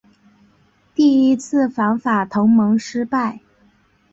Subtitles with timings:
[0.95, 3.39] 第一次反法同盟失败。